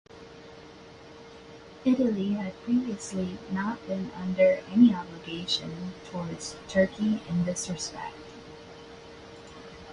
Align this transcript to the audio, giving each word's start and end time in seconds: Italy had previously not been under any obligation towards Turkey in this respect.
Italy 1.85 2.29
had 2.33 2.59
previously 2.63 3.37
not 3.51 3.85
been 3.87 4.09
under 4.15 4.63
any 4.71 4.95
obligation 4.95 5.93
towards 6.09 6.55
Turkey 6.67 7.21
in 7.29 7.45
this 7.45 7.69
respect. 7.69 8.17